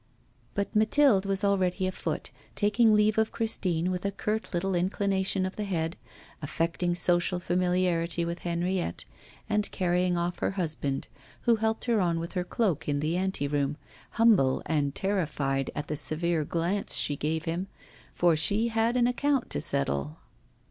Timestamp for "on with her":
12.01-12.43